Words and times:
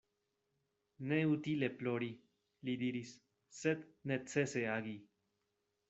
Neutile 1.11 1.69
plori, 1.83 2.07
li 2.69 2.75
diris, 2.85 3.15
sed 3.61 3.85
necese 4.15 4.69
agi. 4.81 4.99